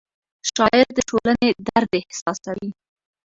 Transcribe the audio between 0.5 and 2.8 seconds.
شاعر د ټولنې درد احساسوي.